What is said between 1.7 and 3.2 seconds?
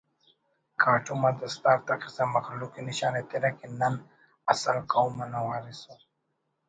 تخسا مخلوق ءِ نشان